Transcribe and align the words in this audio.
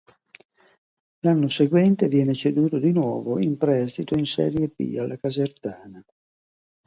L'anno 1.19 1.47
seguente 1.47 2.07
viene 2.07 2.33
ceduto 2.33 2.79
di 2.79 2.91
nuovo 2.91 3.39
in 3.39 3.55
prestito 3.55 4.17
in 4.17 4.25
Serie 4.25 4.65
B 4.69 4.95
alla 4.97 5.15
Casertana. 5.15 6.03